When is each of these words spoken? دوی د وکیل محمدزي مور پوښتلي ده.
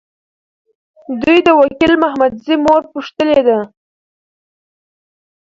دوی 1.21 1.37
د 1.47 1.49
وکیل 1.61 1.93
محمدزي 2.03 2.55
مور 2.65 2.81
پوښتلي 2.93 3.41
ده. 3.47 3.59